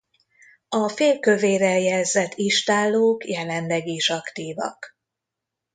[0.69, 4.97] A félkövérrel jelzett istállók jelenleg is aktívak.